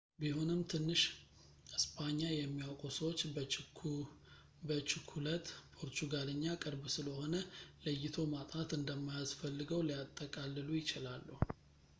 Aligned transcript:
ቢሆንም 0.21 0.61
ትንሽ 0.71 1.01
እስጳኛ 1.77 2.21
የሚያውቁ 2.35 2.81
ሰዎች 2.97 3.19
በችኩለት 4.69 5.45
ፖርቹጋልኛ 5.75 6.43
ቅርብ 6.63 6.83
ስለሆነ 6.97 7.33
ለይቶ 7.85 8.15
ማጥናት 8.35 8.73
እንደማያስፈልገው 8.81 9.87
ሊያጠቃልሉ 9.91 10.69
ይችላሉ 10.83 11.27